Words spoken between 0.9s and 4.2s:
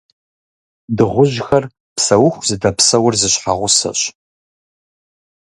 Дыгъужьхэр псэуху зыдэпсэур зы щхьэгъусэщ.